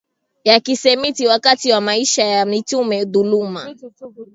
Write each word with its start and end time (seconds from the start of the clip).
ya 0.43 0.59
Kisemiti 0.59 1.27
Wakati 1.27 1.71
wa 1.71 1.81
maisha 1.81 2.23
ya 2.23 2.45
Mitume 2.45 3.05
dhuluma 3.05 3.75